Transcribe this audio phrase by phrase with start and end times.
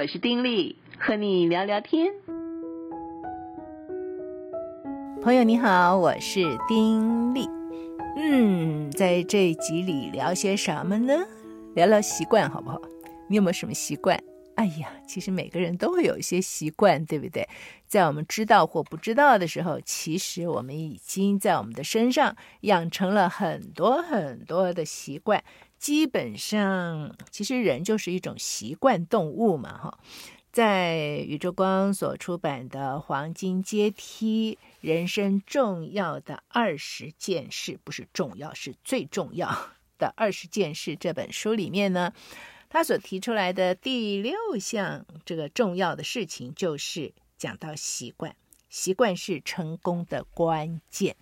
[0.00, 2.12] 我是丁力，和你聊聊天。
[5.20, 7.48] 朋友你好，我是丁力。
[8.16, 11.26] 嗯，在这一集里聊些什么呢？
[11.74, 12.80] 聊聊习惯好不好？
[13.26, 14.16] 你有没有什么习惯？
[14.54, 17.48] 哎呀，其实每个人都会有一些习惯，对不对？
[17.88, 25.42] 在我们知道或不知道的时候，其实我们已经在我们的身上养成了很多很多的习惯。
[25.78, 29.98] 基本上，其实人就是一种习惯动物嘛，哈。
[30.50, 42.12] 在宇宙光所出版的《黄金阶梯：人生重要的二十件事》，不是重要，是最重要的二十件事这本书里面呢，
[42.68, 48.34] 他所提出来的第六项这个重要的事情，就是讲到习惯。
[48.68, 51.14] 习惯是成功的关键，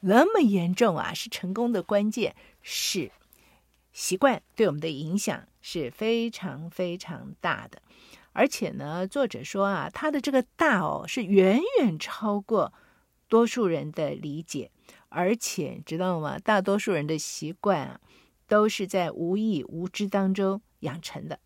[0.00, 1.14] 那么严重啊？
[1.14, 3.10] 是成功的关键，是
[3.92, 7.82] 习惯对我们的影响是非常非常大的。
[8.32, 12.72] 而且呢，作者说啊，他的这个大哦，是远远超过
[13.28, 14.70] 多数人的理解，
[15.08, 16.38] 而且知道吗？
[16.38, 18.00] 大多数人的习惯啊，
[18.46, 20.60] 都是在无意无知当中。
[20.80, 21.38] 养成的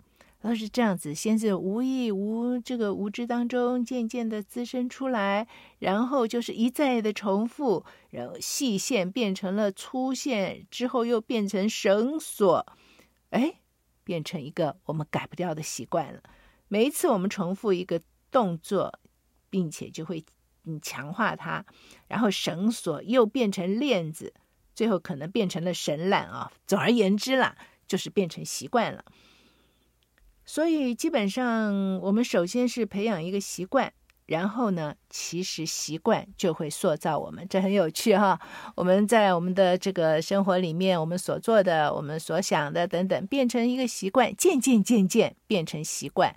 [0.44, 12.66] 都是这样子，先是无意无这个无知当中渐渐的滋生出来，然后就是一再的重复，然后细线变成了粗线，之后又变成绳索，
[13.30, 13.62] 哎，
[14.04, 16.22] 变成一个我们改不掉的习惯了。
[16.68, 19.00] 每一次我们重复一个动作，
[19.48, 20.22] 并且就会
[20.64, 21.64] 嗯强化它，
[22.06, 24.34] 然后绳索又变成链子，
[24.74, 26.52] 最后可能变成了绳缆啊。
[26.66, 27.56] 总而言之啦。
[27.86, 29.04] 就是变成习惯了，
[30.46, 33.92] 所以基本上我们首先是培养一个习惯，
[34.26, 38.38] 然后呢，其实习惯就会塑造我们，这很有趣哈。
[38.74, 46.34] 我们在我们的这个生活里面，我们所做的、我们所想的等等，变成一个习惯，渐渐渐渐变成习惯，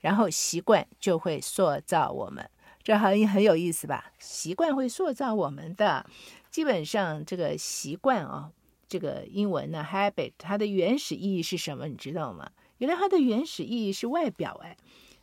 [0.00, 2.48] 然后习惯就会塑造我们，
[2.82, 4.12] 这很很有意思吧？
[4.18, 6.04] 习惯会塑造我们的，
[6.50, 8.50] 基本上这个习惯啊。
[8.88, 11.88] 这个英文呢，habit，它的原始意义是什么？
[11.88, 12.48] 你知道吗？
[12.78, 14.76] 原来它的原始意义是外表，哎，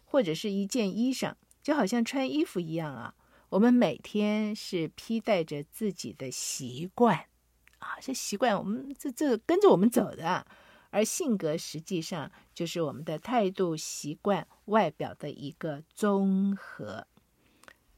[0.06, 3.14] 或者是一件衣裳，就好像穿衣服一样啊。
[3.50, 7.26] 我们每天是披戴着自己的习惯
[7.78, 10.46] 啊，这习惯我们这这跟着我们走的，
[10.90, 17.06] 而性格实际上就是我们的态度、习惯、外表的一个综合。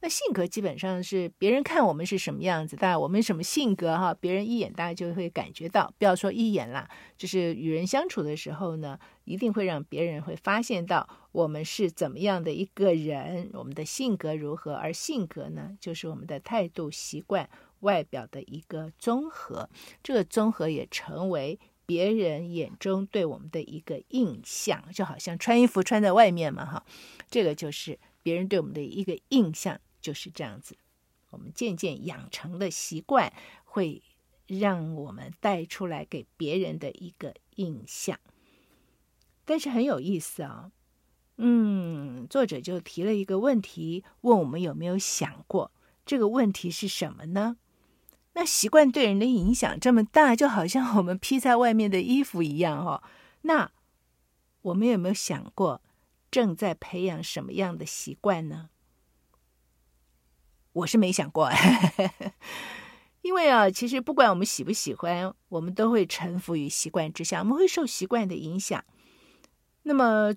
[0.01, 5.91] 那性格基本上是别人看我们是什么样子，当然我们什么性格哈，别人一眼大家就会感觉到。
[5.97, 14.75] 不要说一眼啦，就是与人相处的时候呢，一定会让别人会发现到我们是怎么样的一个人，我们的性格如何。
[14.75, 19.67] 而性格呢，就是我们的态度、习惯、外表的一个综合。
[20.03, 26.85] 这个综合也成为别人眼中对我们的一个印象，就好像穿衣服穿在外面嘛，哈，
[27.31, 29.79] 这个就是别人对我们的一个印象。
[30.05, 30.77] 就是这样子，
[31.31, 33.33] 我们渐渐养成的习惯，
[33.63, 34.03] 会
[34.45, 38.19] 让我们带出来给别人的一个印象。
[39.45, 40.71] 但是很有意思啊，
[41.37, 45.71] 嗯，作者就提了一个问题，问我们有没有想过，
[46.05, 47.57] 这个问题是什么呢？
[48.33, 53.01] 那习惯对人的影响这么大，就好像我们披在外面的衣服一样哦。
[53.41, 53.71] 那
[54.61, 55.81] 我们有没有想过，
[56.29, 58.69] 正在培养什么样的习惯呢？
[60.75, 61.49] 我是没想过，
[63.23, 68.83] 因为啊，其实不管我们喜不喜欢，我们都会臣服于习惯之下，我们会受习惯的影响。
[69.83, 70.33] 那么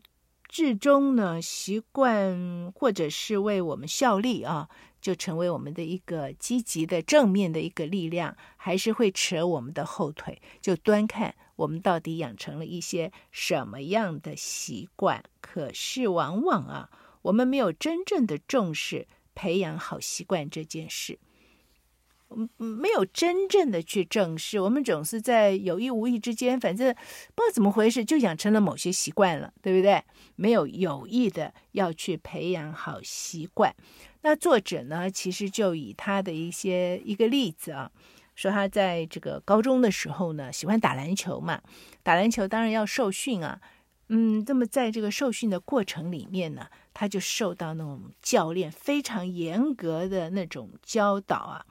[0.49, 4.69] 至终呢，习惯或者是为我们效力啊，
[5.01, 15.25] 就成为我们的一个积极的正面的一个力量，还是会扯我们的后腿，就端看我们到底养成了一些什么样的习惯。
[15.41, 16.91] 可是往往啊，
[17.23, 19.09] 我们没有真正的重视。
[19.39, 21.17] 培养好习惯这件事，
[22.57, 24.59] 没有真正的去正视。
[24.59, 26.93] 我们总是在有意无意之间，反正
[27.37, 30.03] 不知道怎么回事，就养成了某些习惯了，对不对？
[30.35, 33.73] 没有有意的要去培养好习惯。
[34.23, 37.93] 那作者呢，其实就以他的一些一个例子啊，
[38.35, 41.63] 说他在这个高中的时候呢，喜欢打篮球嘛，
[42.03, 43.61] 打篮球当然要受训啊。
[44.09, 51.67] 嗯，那么在这个受训的过程里面呢，他就受到那种教练非常严格的那种教导啊。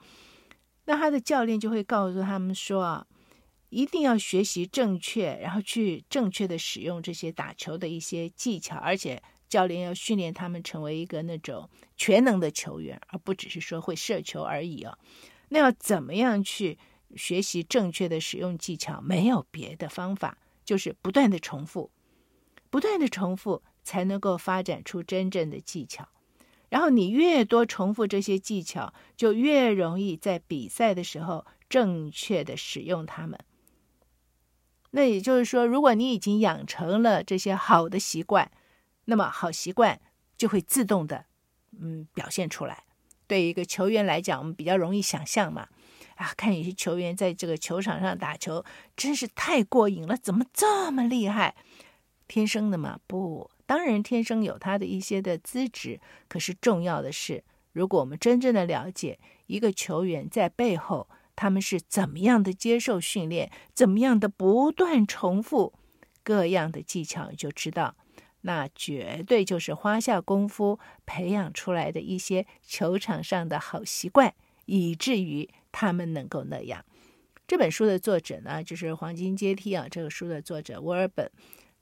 [0.84, 3.06] 那他的教练就会告诉他们说啊，
[3.70, 14.96] 一定要学习正确，然后去正确的使用这些打球的一些技巧，而且教练要训练他们成为一个那种全能的球员，而不只是说会射球而已啊。
[15.48, 16.78] 那要怎么样去
[17.16, 19.00] 学习正确的使用技巧？
[19.00, 21.90] 没有别的方法，就是不断的重复。
[22.70, 26.08] 不断的重复，才能够发展出真正的技巧。
[26.68, 33.38] 然后你越多重复这些技巧，就越容易在比赛的时候正确的使用它们。
[34.90, 38.50] 那也就是说，如果你已经养成了这些好的习惯，
[39.06, 40.00] 那么好习惯
[40.36, 41.24] 就会自动的，
[41.78, 42.84] 嗯，表现出来。
[43.26, 45.68] 对于一个球员来讲，我们比较容易想象嘛，
[46.16, 48.64] 啊，看有些球员在这个球场上打球，
[48.96, 51.54] 真是太过瘾了，怎么这么厉害？
[52.28, 53.00] 天生的嘛？
[53.08, 55.98] 不，当然天生有他的一些的资质，
[56.28, 57.42] 可是重要的是，
[57.72, 65.72] 如果我们真正的了解一个球员在背后，他们是怎么样的接受训练，怎么样的不断重复
[66.22, 67.96] 各样的技巧，你就知道。
[68.42, 74.32] 那绝对就是花下功夫培养出来的一些球场上的好习惯，
[74.66, 76.84] 以至于他们能够那样。
[77.46, 81.30] 这本书的作者呢，就是《黄金阶梯》啊，这个书的作者沃尔本，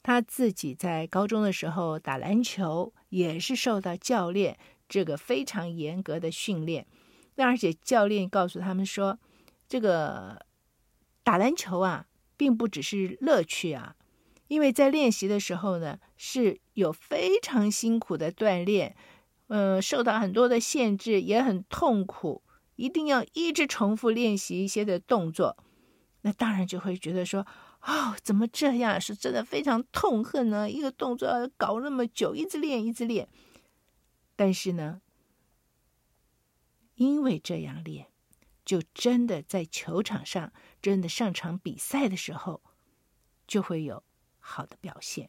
[0.07, 4.57] 他自己在高中的时候打篮球，也是受到教练
[4.89, 6.87] 这个非常严格的训练。
[7.35, 9.19] 那而且教练告诉他们说，
[9.69, 10.47] 这个
[11.25, 12.07] 打篮球啊，
[12.37, 13.97] 并不只是乐趣啊。
[14.47, 18.95] 因为在练习的时候呢，是有非常辛苦的锻炼，
[19.49, 22.45] 呃，受到很多的限制，也很痛苦，
[22.77, 25.57] 一定要一直重复练习一些的动作，
[26.21, 27.45] 那当然就会觉得说，
[27.87, 29.01] 哦，怎么这样？
[29.01, 30.71] 是真的非常痛恨呢？
[30.71, 33.29] 一个动作要搞那么久，一直练，一直练。
[34.37, 35.01] 但是呢，
[36.97, 38.09] 因为这样练，
[38.65, 40.53] 就真的在球场上，
[40.83, 42.63] 真的上场比赛的时候，
[43.47, 44.03] 就会有。
[44.49, 45.29] 好的表现。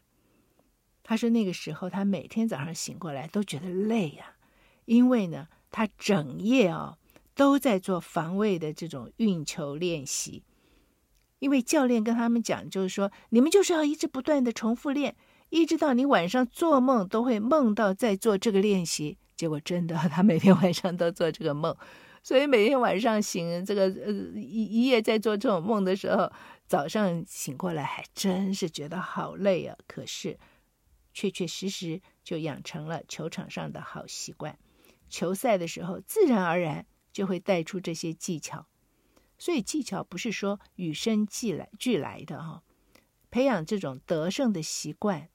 [1.02, 4.36] 他说那个时候他每天早上醒过来都觉得累呀、
[4.86, 7.00] 因为呢他整夜哦
[7.34, 10.44] 都在做防卫的这种运球练习。
[11.40, 15.16] 因为教练跟他们讲，就是说你们就是要一直不断的重复练，
[15.50, 19.18] 一直到你晚上做梦都会梦到在做这个练习。
[19.36, 21.76] 结果真的， 他每天晚上都做这个梦，
[22.24, 26.32] 所以每天晚上醒这个呃一一夜在做这种梦的时候。
[26.68, 30.38] 早上醒过来还真是觉得好累啊，可是
[31.14, 34.60] 确确实实就养成了球场上的好习惯。
[35.08, 38.68] 球赛的时候，自然而然就会带出这些技巧。
[39.38, 42.64] 所以技巧不是说与生俱来俱来的哈，
[43.30, 45.30] 培养这种得胜的习惯，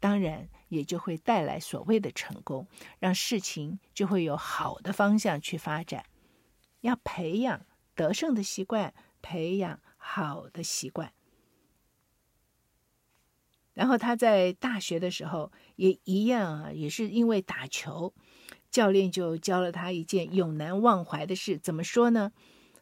[0.00, 2.66] 当然也就会带来所谓的成功，
[2.98, 6.04] 让事情就会有好的方向去发展。
[6.80, 8.92] 要培养得胜的习惯，
[9.22, 9.80] 培养。
[10.06, 11.14] 好的习惯。
[13.72, 18.12] 然后他在大学的时候也一样啊，也是因为打球，
[18.70, 21.56] 教练就教了他一件永难忘怀的事。
[21.56, 22.32] 怎么说呢？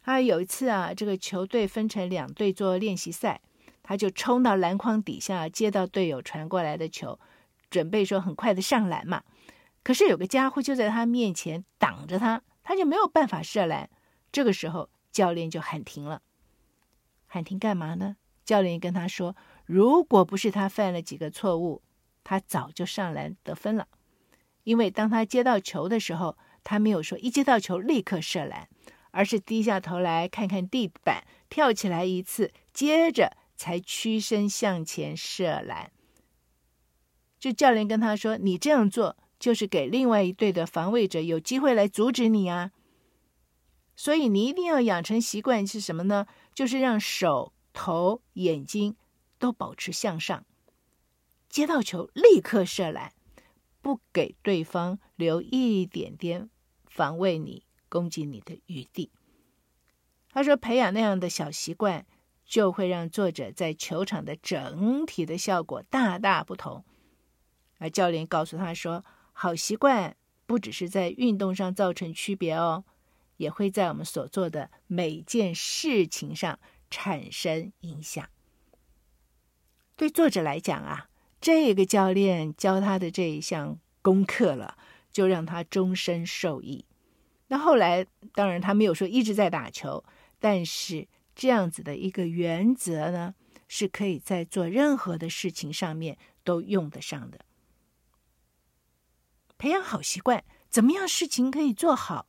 [0.03, 3.41] 他有一次啊，这个球队分成两队做练习赛，
[3.83, 7.19] 他就冲到篮筐底下，接到队友传过来的球，
[7.71, 9.23] 准备说很快的上篮嘛。
[9.85, 13.89] 可是有个家伙就在他面前挡着他，他就没有办法射篮。
[14.31, 16.23] 这个时候教练就喊停了。
[17.27, 18.17] 喊停干嘛呢？
[18.45, 21.81] 教练跟他说：“如果不是他犯了几个错误，
[22.25, 23.87] 他早就上篮得分了。
[24.65, 28.69] 因为当他接到球的时候，他没有说一接到球立刻射篮，
[29.13, 35.93] 而是低下头来看看地板，跳起来一次，接着才屈身向前射篮。
[37.39, 42.73] 就教练跟他说：‘你这样做就是给另外一队的防卫者有机会来阻止你啊。’
[43.97, 48.95] 所以你一定要养成习惯是什么呢？”就是让手、头、眼睛
[49.39, 50.45] 都保持向上，
[51.49, 53.15] 接到球立刻射篮，
[53.81, 56.51] 不给对方留一点点
[56.87, 59.11] 防卫你、攻击你的余地。
[60.31, 62.07] 他说，培养那样的小习惯，
[62.47, 66.83] 就会让作者在球场的整体的效果大大不同。
[67.77, 72.85] 而教练告诉他说，好习惯不只是在运动上造成区别哦。
[73.39, 78.29] 也会在我们所做的每件事情上产生影响。
[79.97, 81.09] 对作者来讲啊，
[81.41, 84.79] 这个教练教他的这一项功课了，
[85.11, 86.85] 就让他终身受益。
[87.53, 90.03] 那后来，当然他没有说一直在打球，
[90.39, 93.35] 但是这样子的一个原则呢，
[93.69, 97.45] 是可以在做任何的事情上面都用得上的。
[99.59, 102.27] 培养好习惯，怎么样事情可以做好？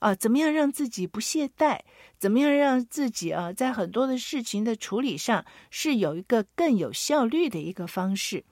[0.00, 1.80] 啊，怎么样让自己不懈怠？
[2.18, 8.44] 怎么样让自己啊，在很多的事情的处理上是有一个更有效率的一个方式？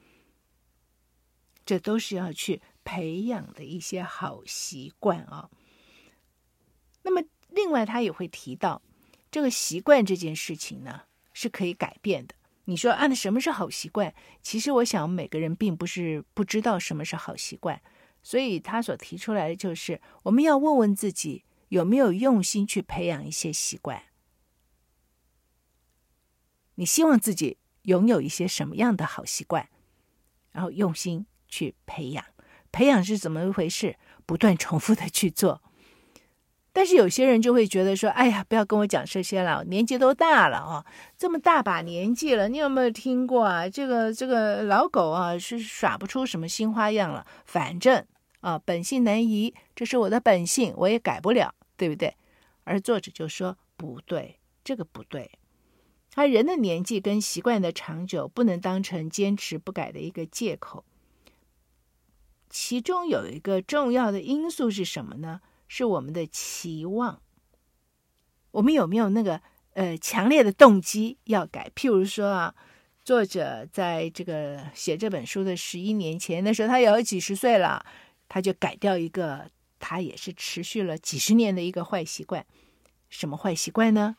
[1.66, 5.50] 这都是要去培养的一些好习惯啊。
[7.06, 8.82] 那么，另外他也会提到，
[9.30, 12.34] 这个习惯这件事情呢，是可以改变的。
[12.64, 14.12] 你说啊，那什么是好习惯？
[14.42, 17.80] 其实我想，每个人并不是不知道什么是好习惯，
[18.24, 24.02] 所以他所提出来的就是，我们要问问自己有没有用心去培养一些习惯。
[26.74, 29.68] 你希望自己拥有一些什么样的好习惯，
[30.50, 32.24] 然后用心去培养。
[32.72, 33.96] 培养是怎么一回事？
[34.26, 35.62] 不断重复的去做。
[36.76, 40.84] 但是有些人就会觉得说：“哎呀，不要跟我讲这些了，年纪都大了啊，
[41.16, 43.66] 这么大把年纪了，你有没有听过啊？
[43.66, 47.26] 这个这个老狗啊，是耍不出什么新花样了。
[47.46, 48.04] 反正
[48.40, 52.14] 啊，本性难移，这是我的本性，我也改不了，对不对？”
[52.64, 55.30] 而作者就说：“不对，这个不对。
[56.10, 60.84] 他人的年纪跟习惯的长久，不能当成坚持不改的一个借口。
[62.50, 67.20] 其中有一个重要的因素是什么呢？”是我们的期望，
[68.52, 69.40] 我们有没有那个
[69.74, 71.70] 呃强烈的动机要改？
[71.74, 72.54] 譬如说啊，
[73.04, 77.84] 作者在这个写这本书的十一年前，那时候他有几十岁了，
[78.28, 82.46] 他就改掉一个他也是持续了几十年的一个坏习惯。
[83.08, 84.16] 什么坏习惯呢？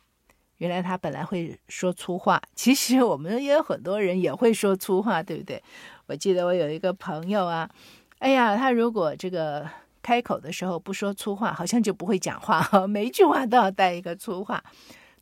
[0.58, 5.62] 原来他本来会说粗话，其实我们也有很多人也会说粗话，对不对？
[6.06, 7.70] 我记得我有一个朋友啊，
[8.18, 9.68] 哎呀，他如果这个。
[10.08, 14.64] 开口的时候不说粗话，好像就不会讲话， 每一句话都要带一个粗话。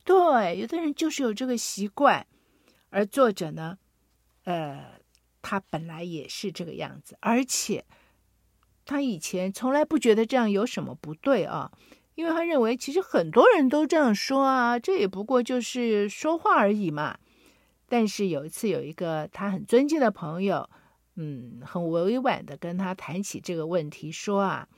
[0.05, 2.25] 对，有的人就是有这个习惯，
[2.89, 3.77] 而作者呢，
[4.45, 4.93] 呃，
[5.41, 7.83] 他本来也是这个样子，而且
[8.85, 11.69] 他以前从来不觉得这样有什么不对啊，
[12.15, 17.17] 因为他认为其实很多人都这样说啊，这也不过就是说话而已嘛。
[17.89, 20.69] 但是有一次，有一个他很尊敬的朋友。
[21.19, 24.69] 嗯，很委婉的跟他谈起这个问题，说啊，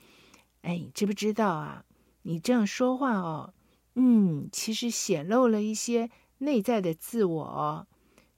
[0.62, 1.84] 哎，你知不知道啊？
[2.22, 3.52] 你这样说话哦，
[3.94, 7.86] 嗯，其实显露了一些内在的自我哦。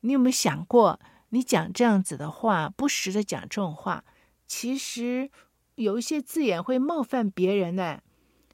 [0.00, 4.04] 你有没有想过，你讲这样子的话，不时的讲这种话，
[4.48, 5.30] 其实
[5.76, 8.02] 有一些字眼会冒犯别人呢？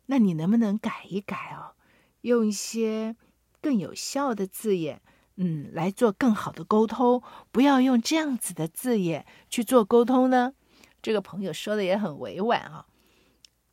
[0.07, 1.73] 那你能不能改一改哦？
[2.21, 3.17] 用一些
[3.63, 5.01] 更有效的字眼。
[5.41, 10.55] 嗯，来做更好的沟通，不要用这样子的字眼去做沟通呢。
[11.01, 12.87] 这个朋友说的也很委婉啊。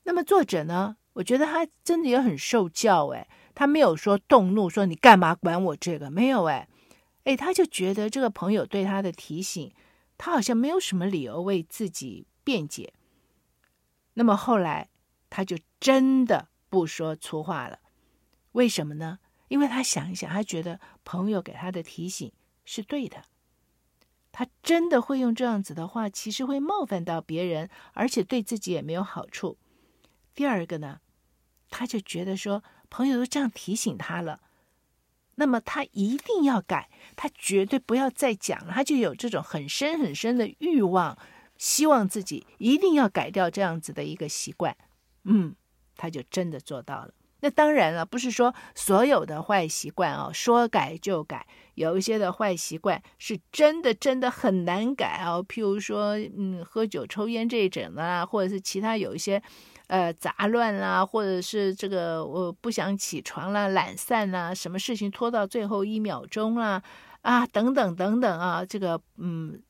[0.03, 6.67] 那么作者呢，我觉得他真的也很受教诶，他没有说动怒，说你干嘛管我这个，没有诶，
[7.24, 9.74] 诶，他就觉得这个朋友对他的提醒，
[10.19, 12.93] 他好像没有什么理由为自己辩解。
[14.13, 14.89] 那么后来
[15.31, 17.79] 他就真的不说粗话了，
[18.51, 19.17] 为什么呢？
[19.47, 22.31] 因为他想一想，他觉得朋友给他的提醒
[22.65, 23.23] 是对的，
[24.31, 29.57] 他真的会用这样子的话，其实会冒犯到别人，而且对自己也没有好处。
[30.33, 30.99] 第二个呢，
[31.69, 34.41] 他就觉得说，朋友都这样提醒他了，
[35.35, 41.17] 那么他一定要改，他绝对不要再讲了，他就有这种很深很深的欲望，
[41.57, 44.75] 希望自己一定要改掉这样子的一个习惯。
[45.23, 45.55] 嗯，
[45.95, 47.13] 他就真的做到了。
[47.45, 51.45] 那当然了，不是说所有的坏习惯哦，说改就改。
[51.75, 59.39] 有一些的坏习惯是真的真的很难改哦，譬如说，嗯，喝酒、抽烟这一种啊，或者是其他有一些，
[59.85, 66.81] 呃，杂乱啦，或者是这个我不想起床啦、懒散啦，什么事情拖到最后一秒钟啦，
[67.21, 69.61] 啊，等等等等啊，这个嗯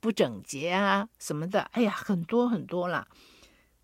[0.00, 3.08] 不整洁啊什么的，哎呀，很多很多啦。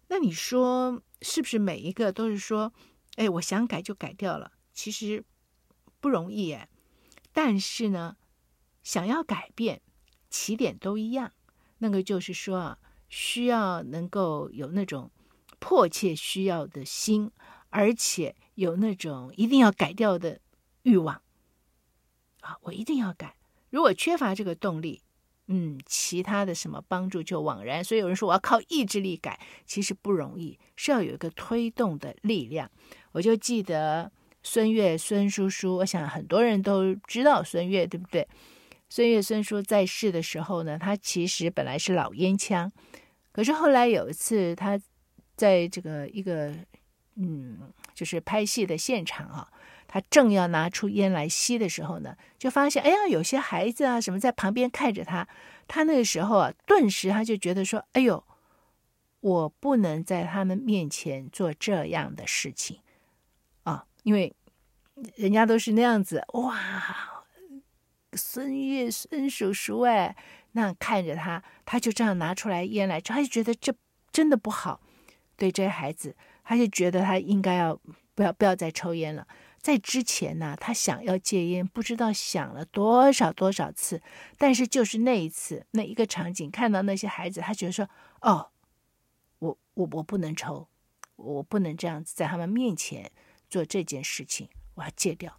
[0.08, 2.70] 那你说是不是每一个都是说？
[3.18, 5.24] 哎，我想改就改掉了，其实
[6.00, 6.68] 不容易哎。
[7.32, 8.16] 但是呢，
[8.84, 9.82] 想要改变，
[10.30, 11.32] 起点都一样。
[11.78, 15.10] 那个就是说啊，需要能够有那种
[15.58, 17.32] 迫切需要的心，
[17.70, 20.40] 而且有那种一定要改掉的
[20.82, 21.20] 欲望
[22.40, 22.56] 啊！
[22.62, 23.36] 我一定要改。
[23.70, 25.02] 如果缺乏这个动力，
[25.46, 27.82] 嗯，其他的什么帮助就枉然。
[27.82, 32.70] 所以有人说我要靠意志力改，其实不容易，是要有一个推动的力量。
[33.12, 34.10] 我就记得
[34.42, 38.26] 孙越孙叔叔，我想很多人都知道孙越，对不对？
[38.88, 42.72] 孙越孙叔在世的时候呢，他其实本来是老烟枪，
[43.32, 44.80] 可是后来有一次他
[45.36, 46.54] 在这个一个
[47.16, 47.58] 嗯，
[47.94, 49.48] 就是拍戏的现场啊，
[49.86, 55.28] 他正要拿出烟来吸的时候呢，就发现哎呀，有些孩子啊什么在旁边看着他，
[55.66, 58.24] 他那个时候啊，顿时他就觉得说，哎呦，
[59.20, 62.78] 我不能在他们面前做这样的事情。
[64.08, 64.34] 因为
[65.16, 67.26] 人家都是那样子哇，
[68.14, 70.16] 孙悦孙叔叔哎，
[70.52, 73.74] 那看着他，他就这样拿出来烟来，他就觉得这
[74.10, 74.80] 真的不好。
[75.36, 77.78] 对这些孩子，他就觉得他应该要
[78.14, 79.28] 不要不要再抽烟了。
[79.60, 84.00] 在之前呢，他想要戒烟，不知道想了多少多少次，
[84.38, 87.86] 但是就是那一次，那一个场景，看到那些孩子，他觉得说
[88.22, 88.48] ：“哦，
[89.40, 90.66] 我我我不能抽，
[91.16, 93.12] 我不能这样子在他们面前
[93.48, 95.38] 做这件事情，我要戒掉。”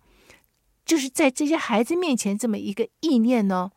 [0.86, 3.72] 就是在这些孩子面前这么一个意念哦，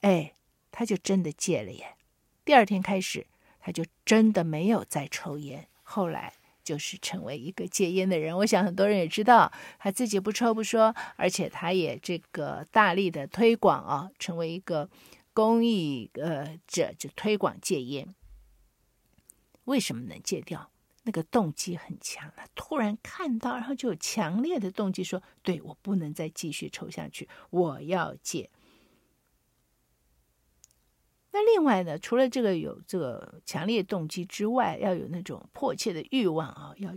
[0.00, 0.34] 哎，
[0.70, 1.96] 他就真的戒了耶。
[2.44, 3.26] 第二天开始，
[3.60, 6.34] 他就真的没有再抽烟，后来。
[6.64, 14.90] 就是成为一个戒烟的人，我想很多人也知道，他自己不抽不说，而且他也这个大力的推广啊，成为一个
[15.32, 18.14] 公益呃者，就推广戒烟。
[19.64, 20.70] 为什么能戒掉？
[21.08, 28.50] 那个动机很强，他突然看到，然后就有强烈的动机说：“对，我不能再继续抽下去，我要戒。”
[31.32, 36.94] 那另外呢，除了这个有这个强烈动机之外，要有那种迫切的欲望啊，要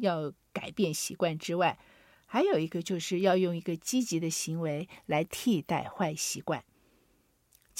[0.00, 1.78] 要改变习惯之外，
[2.24, 6.64] 还有一个就是要用一个积极的行为来替代坏习惯。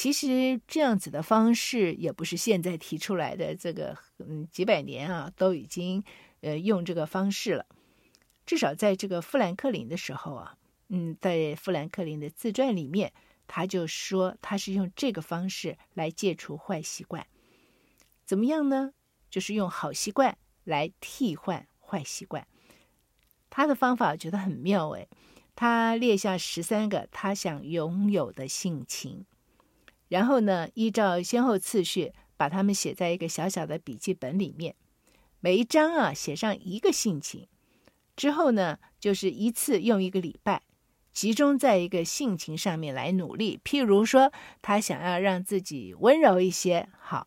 [0.00, 6.02] 其实这样子的方式也不是现在提出来的，这个嗯几百年啊都已经
[6.40, 7.66] 呃用这个方式了。
[8.46, 10.56] 至少在这个富兰克林的时候啊，
[10.88, 13.12] 嗯，在富兰克林的自传里面。
[13.46, 17.26] 他就说，他是用这个方式来戒除坏习惯，
[18.24, 18.94] 怎么样呢？
[19.28, 22.46] 就是用好习惯来替换坏习惯。
[23.50, 25.10] 他的方法我觉得很妙诶，
[25.54, 29.26] 他列下十三个他想拥有的性情，
[30.10, 34.74] 然后呢，依照先后次序把它们写在一个小小的笔记本里面，
[35.40, 37.48] 每一章啊写上一个性情，
[38.14, 40.62] 之后呢，就是一次用一个礼拜。
[41.12, 47.26] 集中在一个性情上面来努力，譬如说，他想要让自己温柔一些，好，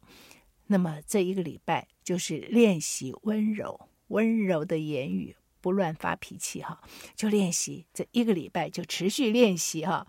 [0.68, 6.82] 那么这一个礼拜就是练习温柔、温柔的言语，不乱发脾气，哈，
[7.16, 10.08] 就练习这一个礼拜就持续练习，哈。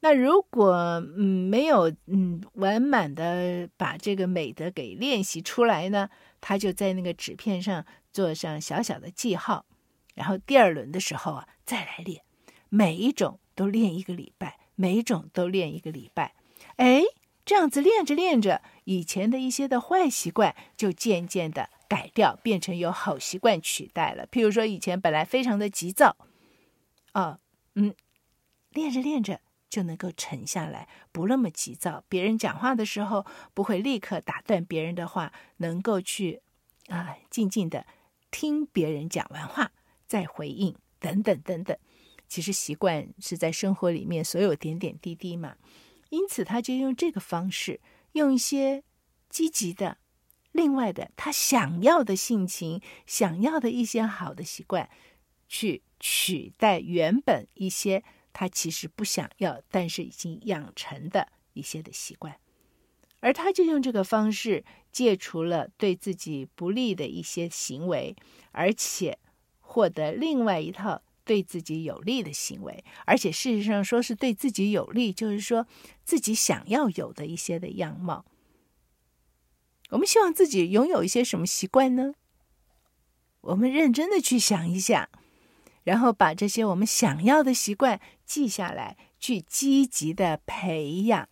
[0.00, 0.74] 那如果
[1.16, 6.08] 嗯没有嗯完满的把这个美德给练习出来呢，
[6.40, 9.66] 他就在那个纸片上做上小小的记号，
[10.14, 12.22] 然后第二轮的时候啊再来练。
[12.72, 16.34] 每一种都练一个礼拜，每一种都练一个礼拜，
[16.76, 17.02] 哎，
[17.44, 24.24] 这样子练着练着，以前的一些的坏习惯就渐渐的改掉，变成由好习惯取代了。
[24.28, 26.16] 譬如说，以前本来非常的急躁，
[27.10, 27.40] 啊，
[27.74, 27.92] 嗯，
[28.70, 32.04] 练着练着就能够沉下来，不那么急躁。
[32.08, 36.42] 别人讲话的时候不会立刻打断别人的话，能够去
[36.88, 37.86] 啊，静静的
[38.30, 39.70] 听别人讲完话
[40.06, 41.74] 再回应，等等等等。
[42.28, 45.56] 其实习惯是在生活里面所有点点滴滴嘛，
[46.10, 47.80] 因此他就用这个方式，
[48.12, 48.82] 用一些
[49.28, 49.98] 积极的、
[50.52, 54.90] 另外的他想要的性情、想要的一些好的习惯，
[55.48, 62.36] 去取代原本一些他其实不想要，但是已经养成的一些的习惯，
[63.20, 68.16] 而他就用这个方式戒除了对自己不利的一些行为，
[68.52, 69.18] 而且
[69.60, 71.02] 获得另外一套。
[71.22, 75.64] 对自己有利的行为，而且事实上说是对自己有利，就是说
[76.02, 78.24] 自己想要有的一些的样貌。
[79.90, 82.14] 我们希望自己拥有一些什么习惯呢？
[83.42, 85.08] 我们认真的去想一想，
[85.84, 91.28] 然后把这些我们想要的习惯记下来，去积极的培养。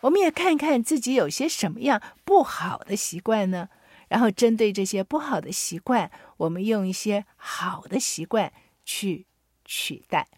[0.00, 3.68] 我们也看看自己有些什么样不好的习惯呢？
[4.08, 8.52] 然后针对这些不好的习惯，我们用一些好的习惯。
[8.86, 9.24] 去
[9.64, 10.28] 取代，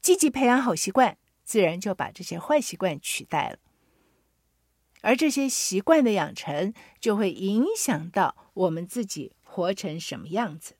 [0.00, 3.58] 积极培养好习惯，自然就把这些坏习惯取代了。
[5.00, 10.76] 而这些习惯的养成，就会影响到我们自己活成什么样子。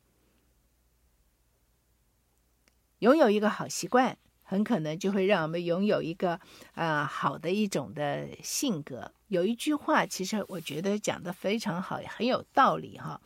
[3.05, 6.33] 拥有一个好习惯，很可能就会让我们拥有一个
[6.73, 9.12] 啊、呃、好的一种的性格。
[9.29, 13.21] 有一句话，其实我觉得讲得非常好，也很有道理哈。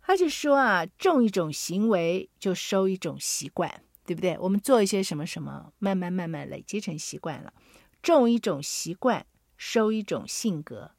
[0.00, 4.38] 他就说啊，种一种行为就收一种习惯，对不对？
[4.38, 7.52] 我们做一些什么什么，慢慢慢慢累积成习惯了。
[8.00, 9.26] 种一种习惯，
[9.58, 10.92] 收一种性格，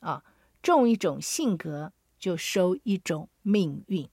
[0.00, 0.24] 啊，
[0.60, 4.08] 种一种性格就收一种命运。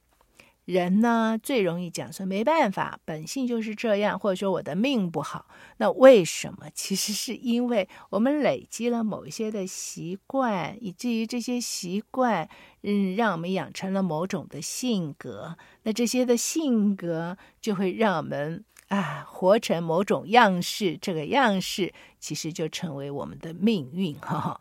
[0.68, 5.46] 人呢，最容易讲说没办法，本性就是这样，或者说我的命不好。
[5.78, 6.68] 那为什么？
[6.74, 12.50] 其实是因为我们累积了某一些的习惯，以至于这些习惯，
[12.82, 15.56] 嗯，让我们养成了某种的性格。
[15.84, 24.14] 那这些的性格就会让我们啊活成某种样式，这个样式其实就成为我们的命运。
[24.16, 24.60] 哈哈，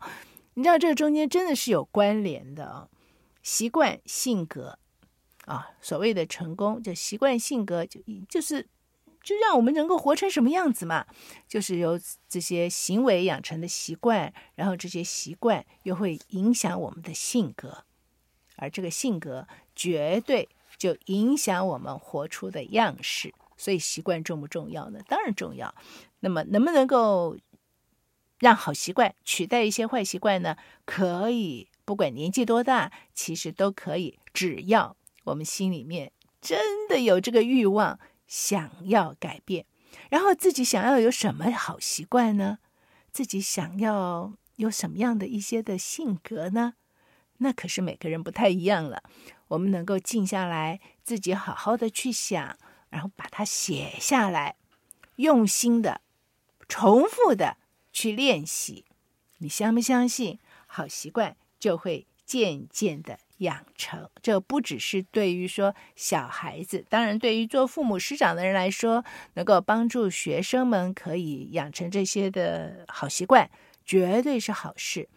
[0.53, 2.87] 你知道这个中间真的是有关联的啊，
[3.43, 4.79] 习惯、性格。
[5.47, 8.67] 啊，所谓的成功，就习惯性格，就就是
[9.23, 11.05] 就让我们能够活成什么样子嘛，
[11.47, 17.85] 就是由这些行为养成的习惯，然后这些习惯又会影响我们的性格，
[18.57, 23.33] 而这个性格绝对就影响我们活出的样式。
[23.55, 24.99] 所以习惯重不重要呢？
[25.07, 25.73] 当然重要。
[26.19, 27.37] 那么能不能够
[28.39, 30.57] 让好习惯取代一些坏习惯呢？
[30.85, 34.95] 可以，不管年纪多大，其实都可以，只要。
[35.27, 36.11] 我们心里面
[36.41, 39.65] 真的有这个欲望，想要改变，
[40.09, 42.59] 然后自己想要有什么好习惯呢？
[43.11, 46.75] 自己想要有什么样的一些的性格呢？
[47.39, 49.03] 那可是每个人不太一样了。
[49.49, 52.57] 我们能够静下来，自己好好的去想，
[52.89, 54.55] 然后把它写下来，
[55.17, 56.01] 用心的、
[56.67, 57.57] 重复的
[57.91, 58.85] 去练习。
[59.39, 60.39] 你相不相信？
[60.65, 63.19] 好习惯就会渐渐的。
[63.37, 69.03] 养成，这不只是对于说小孩子，当然对于做父母师长的人来说，
[69.35, 73.49] 能够帮助学生们可以养成这些的好习惯，
[73.85, 75.07] 绝对是好事。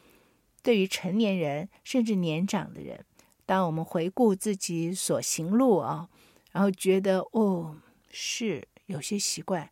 [0.63, 3.07] 对于成年人甚至年长的人，
[3.47, 6.09] 当我们回顾自己所行路啊，
[6.53, 7.79] 然后觉得哦，
[8.11, 9.71] 是有些习惯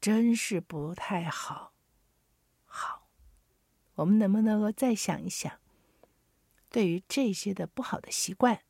[0.00, 1.72] 真是不太好，
[2.66, 3.08] 好，
[3.96, 5.52] 我们能不能够再想一想？
[6.70, 8.60] 对于这些的不好的习惯，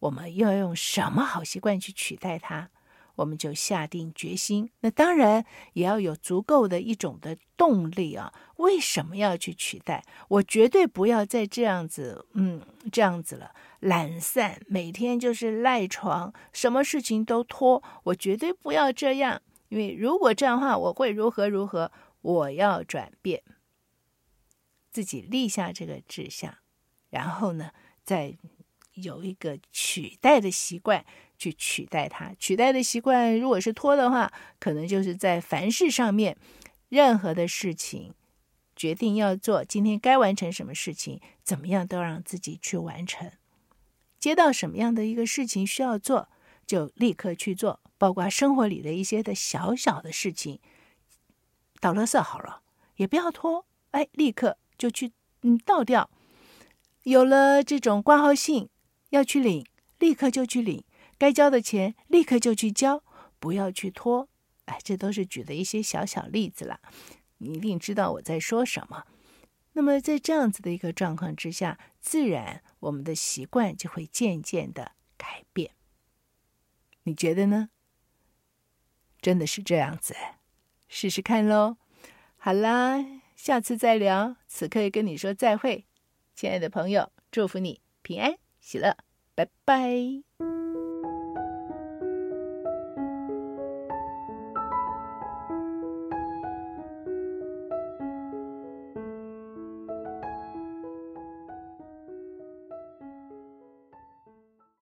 [0.00, 2.68] 我们要用什么好习惯去取代它？
[3.16, 4.70] 我们就下定决心。
[4.80, 8.32] 那当然也要有足够的一种的动力啊！
[8.56, 10.02] 为什么要去取代？
[10.28, 17.82] 我绝对不要再这样子，嗯，这样子了，懒散，每天就是赖床，什么事情都拖。
[18.04, 21.92] 我绝对不要这样，因为如果这样的话，我会如何如何？
[22.22, 23.42] 我要转变，
[24.90, 26.56] 自己立下这个志向。
[27.12, 27.70] 然后呢，
[28.02, 28.34] 再
[28.94, 31.04] 有一个取代的习惯
[31.38, 32.32] 去取代它。
[32.38, 36.36] 取代的习惯，如果是拖的话，可能就是在凡事上面，
[36.88, 38.14] 任何的事情
[38.74, 43.30] 决定要做，今天该完成什么事情，怎么样都让自己去完成。
[44.18, 46.30] 接到什么样的一个事情需要做，
[46.66, 50.60] 就立刻去做，包括生活里的一些的小小的事情，
[51.78, 52.62] 倒垃圾好了，
[52.96, 56.08] 也不要拖，哎，立刻就去嗯倒掉。
[57.04, 58.68] 有了这种挂号信
[59.10, 59.66] 要去领，
[59.98, 60.84] 立刻就去领；
[61.18, 63.02] 该交的钱立刻就去交，
[63.38, 64.28] 不要去拖。
[64.66, 66.80] 哎，这都是举的一些小小例子了，
[67.38, 69.04] 你一定知道我在说什么。
[69.72, 75.72] 那么在这样子的一个状况之下，自然我们的习惯就会渐渐的改变。
[77.02, 77.70] 你觉得呢？
[79.20, 80.14] 真的是这样子？
[80.88, 81.78] 试试看喽。
[82.36, 84.36] 好啦，下次再聊。
[84.46, 85.86] 此刻跟你说再会。
[86.34, 88.96] 亲爱的朋友，祝福你平安喜乐，
[89.34, 90.81] 拜拜。